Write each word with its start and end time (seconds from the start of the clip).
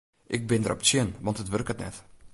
Ik 0.35 0.41
bin 0.49 0.61
derop 0.63 0.81
tsjin 0.83 1.09
want 1.25 1.39
it 1.41 1.51
wurket 1.51 1.79
net. 1.83 1.95